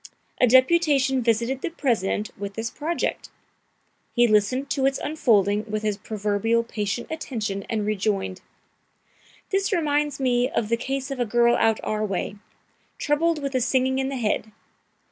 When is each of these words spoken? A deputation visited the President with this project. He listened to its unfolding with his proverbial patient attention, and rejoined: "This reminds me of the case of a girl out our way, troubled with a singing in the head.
A 0.39 0.47
deputation 0.47 1.21
visited 1.21 1.61
the 1.61 1.69
President 1.69 2.31
with 2.35 2.55
this 2.55 2.71
project. 2.71 3.29
He 4.15 4.25
listened 4.27 4.67
to 4.71 4.87
its 4.87 4.97
unfolding 4.97 5.63
with 5.69 5.83
his 5.83 5.95
proverbial 5.95 6.63
patient 6.63 7.05
attention, 7.11 7.65
and 7.69 7.85
rejoined: 7.85 8.41
"This 9.51 9.71
reminds 9.71 10.19
me 10.19 10.49
of 10.49 10.69
the 10.69 10.75
case 10.77 11.11
of 11.11 11.19
a 11.19 11.25
girl 11.27 11.55
out 11.55 11.79
our 11.83 12.03
way, 12.03 12.37
troubled 12.97 13.43
with 13.43 13.53
a 13.53 13.61
singing 13.61 13.99
in 13.99 14.09
the 14.09 14.17
head. 14.17 14.51